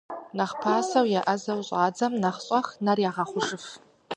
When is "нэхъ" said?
0.37-0.55, 2.21-2.41